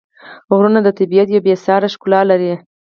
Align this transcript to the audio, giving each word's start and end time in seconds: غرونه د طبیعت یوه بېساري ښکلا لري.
غرونه 0.55 0.79
د 0.83 0.89
طبیعت 0.99 1.27
یوه 1.31 1.45
بېساري 1.45 1.87
ښکلا 1.93 2.21
لري. 2.31 2.53